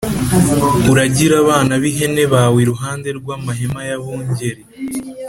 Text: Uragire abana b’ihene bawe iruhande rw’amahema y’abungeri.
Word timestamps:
Uragire 0.91 1.35
abana 1.43 1.73
b’ihene 1.81 2.23
bawe 2.33 2.57
iruhande 2.65 3.09
rw’amahema 3.19 3.81
y’abungeri. 3.89 4.63